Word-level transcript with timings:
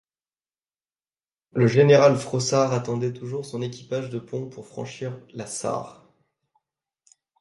Le 1.51 1.67
général 1.67 2.17
Frossard 2.17 2.73
attendait 2.73 3.13
toujours 3.13 3.45
son 3.45 3.61
équipage 3.61 4.09
de 4.09 4.17
ponts 4.17 4.49
pour 4.49 4.65
franchir 4.65 5.15
la 5.35 5.45
Sarre. 5.45 6.07